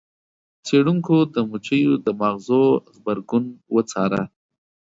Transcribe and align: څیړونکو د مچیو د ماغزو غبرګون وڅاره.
څیړونکو 0.65 1.15
د 1.33 1.35
مچیو 1.49 1.93
د 2.05 2.07
ماغزو 2.19 2.63
غبرګون 2.95 3.45
وڅاره. 3.75 4.23